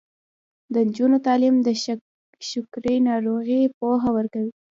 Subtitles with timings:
[0.73, 1.67] د نجونو تعلیم د
[2.49, 4.51] شکرې ناروغۍ پوهه ورکوي.